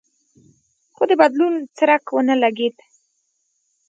[0.95, 2.75] خو د بدلون څرک ونه لګېد.